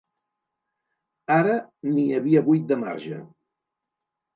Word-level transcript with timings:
Ara 1.37 1.55
n’hi 1.93 2.09
havia 2.21 2.45
vuit 2.51 2.69
de 2.75 2.83
marge. 2.89 3.25